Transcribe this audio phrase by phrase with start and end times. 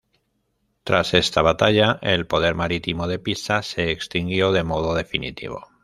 [0.83, 5.67] Tras esta batalla, el poder marítimo de Pisa se extinguió de modo definitivo.